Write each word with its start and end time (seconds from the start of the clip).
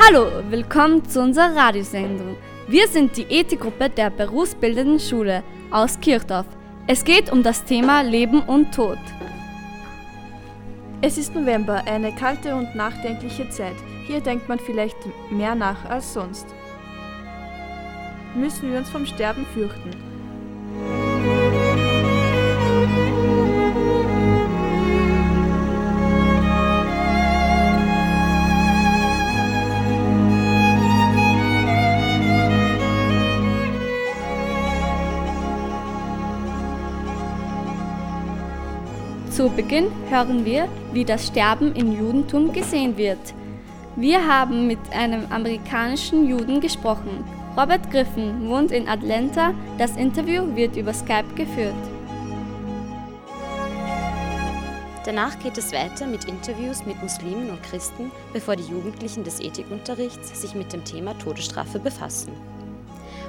Hallo, 0.00 0.26
willkommen 0.48 1.04
zu 1.04 1.20
unserer 1.20 1.54
Radiosendung. 1.54 2.36
Wir 2.66 2.88
sind 2.88 3.14
die 3.14 3.24
Ethikgruppe 3.24 3.90
der 3.90 4.08
berufsbildenden 4.08 4.98
Schule 4.98 5.42
aus 5.70 6.00
Kirchdorf. 6.00 6.46
Es 6.86 7.04
geht 7.04 7.30
um 7.30 7.42
das 7.42 7.62
Thema 7.64 8.00
Leben 8.00 8.40
und 8.40 8.74
Tod. 8.74 8.98
Es 11.02 11.18
ist 11.18 11.34
November, 11.34 11.82
eine 11.86 12.10
kalte 12.14 12.54
und 12.54 12.74
nachdenkliche 12.74 13.50
Zeit. 13.50 13.76
Hier 14.06 14.20
denkt 14.20 14.48
man 14.48 14.58
vielleicht 14.58 14.96
mehr 15.30 15.54
nach 15.54 15.84
als 15.84 16.14
sonst. 16.14 16.46
Müssen 18.34 18.72
wir 18.72 18.78
uns 18.78 18.88
vom 18.88 19.04
Sterben 19.04 19.44
fürchten? 19.52 19.90
Zu 39.32 39.48
Beginn 39.48 39.86
hören 40.10 40.44
wir, 40.44 40.68
wie 40.92 41.06
das 41.06 41.28
Sterben 41.28 41.74
im 41.74 41.98
Judentum 41.98 42.52
gesehen 42.52 42.98
wird. 42.98 43.32
Wir 43.96 44.26
haben 44.28 44.66
mit 44.66 44.78
einem 44.92 45.24
amerikanischen 45.32 46.28
Juden 46.28 46.60
gesprochen. 46.60 47.24
Robert 47.56 47.90
Griffin 47.90 48.46
wohnt 48.50 48.72
in 48.72 48.86
Atlanta. 48.86 49.54
Das 49.78 49.96
Interview 49.96 50.54
wird 50.54 50.76
über 50.76 50.92
Skype 50.92 51.34
geführt. 51.34 51.72
Danach 55.06 55.38
geht 55.38 55.56
es 55.56 55.72
weiter 55.72 56.06
mit 56.06 56.26
Interviews 56.26 56.84
mit 56.84 57.02
Muslimen 57.02 57.48
und 57.48 57.62
Christen, 57.62 58.10
bevor 58.34 58.56
die 58.56 58.70
Jugendlichen 58.70 59.24
des 59.24 59.40
Ethikunterrichts 59.40 60.42
sich 60.42 60.54
mit 60.54 60.74
dem 60.74 60.84
Thema 60.84 61.14
Todesstrafe 61.18 61.78
befassen. 61.78 62.32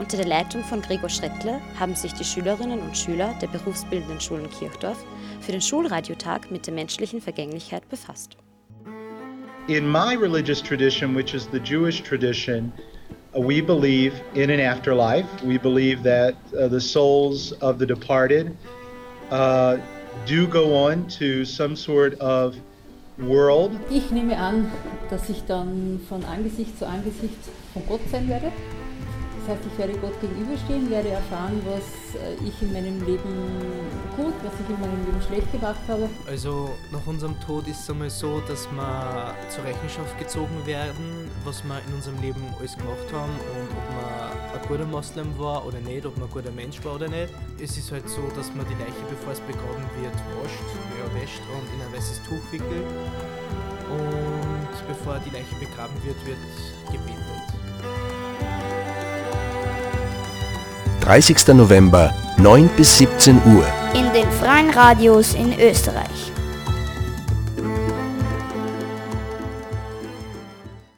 Unter 0.00 0.16
der 0.16 0.26
Leitung 0.26 0.64
von 0.64 0.82
Gregor 0.82 1.08
Schrettler 1.08 1.60
haben 1.78 1.94
sich 1.94 2.12
die 2.14 2.24
Schülerinnen 2.24 2.80
und 2.80 2.96
Schüler 2.96 3.32
der 3.40 3.46
berufsbildenden 3.46 4.20
Schulen 4.20 4.50
Kirchdorf 4.50 4.98
für 5.40 5.52
den 5.52 5.60
Schulradiotag 5.60 6.50
mit 6.50 6.66
der 6.66 6.74
menschlichen 6.74 7.20
Vergänglichkeit 7.20 7.88
befasst. 7.88 8.36
In 9.68 9.86
my 9.86 10.16
religious 10.16 10.60
tradition, 10.60 11.14
which 11.14 11.32
is 11.32 11.48
the 11.52 11.60
Jewish 11.60 12.02
tradition, 12.02 12.72
uh, 13.36 13.40
we 13.40 13.62
believe 13.62 14.12
in 14.34 14.50
an 14.50 14.60
afterlife. 14.60 15.26
We 15.44 15.58
believe 15.58 16.02
that 16.02 16.34
uh, 16.52 16.68
the 16.68 16.80
souls 16.80 17.52
of 17.62 17.78
the 17.78 17.86
departed 17.86 18.56
uh, 19.30 19.78
do 20.26 20.46
go 20.48 20.74
on 20.74 21.06
to 21.20 21.44
some 21.44 21.76
sort 21.76 22.18
of 22.20 22.56
world. 23.16 23.70
Ich 23.90 24.10
nehme 24.10 24.36
an, 24.36 24.70
dass 25.08 25.30
ich 25.30 25.44
dann 25.46 26.00
von 26.08 26.24
Angesicht 26.24 26.78
zu 26.78 26.86
Angesicht 26.86 27.38
von 27.72 27.86
Gott 27.86 28.00
sein 28.10 28.28
werde. 28.28 28.52
Das 29.46 29.56
heißt, 29.56 29.66
ich 29.70 29.78
werde 29.78 29.92
Gott 29.98 30.18
gegenüberstehen, 30.22 30.88
werde 30.88 31.10
erfahren, 31.10 31.60
was 31.66 32.16
äh, 32.16 32.32
ich 32.48 32.62
in 32.62 32.72
meinem 32.72 33.04
Leben 33.04 33.28
gut, 34.16 34.32
was 34.42 34.54
ich 34.56 34.74
in 34.74 34.80
meinem 34.80 35.04
Leben 35.04 35.20
schlecht 35.20 35.52
gemacht 35.52 35.80
habe. 35.86 36.08
Also 36.26 36.70
nach 36.90 37.06
unserem 37.06 37.38
Tod 37.40 37.68
ist 37.68 37.80
es 37.80 37.90
einmal 37.90 38.08
so, 38.08 38.40
dass 38.48 38.66
wir 38.72 39.34
zur 39.50 39.64
Rechenschaft 39.64 40.18
gezogen 40.18 40.64
werden, 40.64 41.28
was 41.44 41.62
wir 41.62 41.76
in 41.86 41.92
unserem 41.92 42.18
Leben 42.22 42.40
alles 42.58 42.74
gemacht 42.78 43.04
haben 43.12 43.32
und 43.52 43.68
ob 43.68 43.84
man 43.92 44.60
ein 44.62 44.66
guter 44.66 44.86
Moslem 44.86 45.38
war 45.38 45.66
oder 45.66 45.80
nicht, 45.80 46.06
ob 46.06 46.16
man 46.16 46.26
ein 46.26 46.32
guter 46.32 46.52
Mensch 46.52 46.82
war 46.82 46.94
oder 46.94 47.08
nicht. 47.08 47.28
Es 47.62 47.76
ist 47.76 47.92
halt 47.92 48.08
so, 48.08 48.22
dass 48.34 48.48
man 48.54 48.64
die 48.64 48.80
Leiche, 48.80 49.04
bevor 49.10 49.34
es 49.34 49.40
begraben 49.40 49.84
wird, 50.00 50.16
wascht, 50.40 50.64
ja, 50.96 51.20
wäscht 51.20 51.42
und 51.52 51.68
in 51.68 51.84
ein 51.84 51.92
weißes 51.92 52.22
Tuch 52.24 52.40
wickelt. 52.50 52.88
Und 53.92 54.88
bevor 54.88 55.20
die 55.20 55.36
Leiche 55.36 55.54
begraben 55.60 56.00
wird, 56.02 56.16
wird 56.24 56.40
gebetet. 56.90 57.33
30. 61.04 61.48
November, 61.48 62.14
9 62.38 62.66
bis 62.78 62.96
17 62.96 63.36
Uhr. 63.44 63.66
in 63.94 64.10
den 64.14 64.30
freien 64.40 64.70
Radios 64.70 65.34
in 65.34 65.52
Österreich. 65.60 66.33